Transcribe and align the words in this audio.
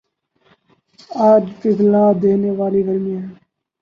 آج 1.27 1.43
پگھلا 1.59 2.03
دینے 2.21 2.51
والی 2.57 2.81
گرمی 2.87 3.13
ہے 3.17 3.25